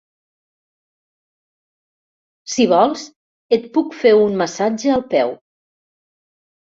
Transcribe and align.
Si 2.53 2.65
vols, 2.71 3.03
et 3.57 3.67
puc 3.75 3.93
fer 3.99 4.15
un 4.23 4.39
massatge 4.39 4.91
al 4.95 5.05
peu. 5.13 5.35